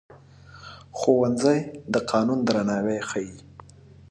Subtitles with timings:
[0.97, 1.59] ښوونځی
[1.93, 3.33] د قانون درناوی ښيي